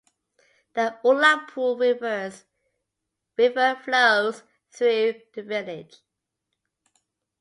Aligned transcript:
The 0.73 0.97
Ullapool 1.03 1.79
River 1.79 3.75
flows 3.83 4.41
through 4.71 5.21
the 5.35 5.43
village. 5.43 5.99